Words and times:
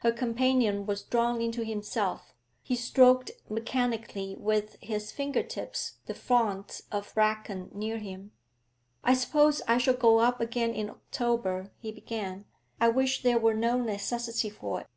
Her 0.00 0.10
companion 0.10 0.84
was 0.84 1.04
drawn 1.04 1.40
into 1.40 1.64
himself; 1.64 2.34
he 2.60 2.74
stroked 2.74 3.30
mechanically 3.48 4.34
with 4.36 4.76
his 4.82 5.12
finger 5.12 5.44
tips 5.44 5.98
the 6.06 6.12
fronds 6.14 6.82
of 6.90 7.12
bracken 7.14 7.70
near 7.72 7.98
him. 7.98 8.32
'I 9.04 9.14
suppose 9.14 9.62
I 9.68 9.78
shall 9.78 9.94
go 9.94 10.18
up 10.18 10.40
again 10.40 10.74
in 10.74 10.90
October,' 10.90 11.70
he 11.78 11.92
began. 11.92 12.46
'I 12.80 12.88
wish 12.88 13.22
there 13.22 13.38
were 13.38 13.54
no 13.54 13.80
necessity 13.80 14.50
for 14.50 14.80
it.' 14.80 14.88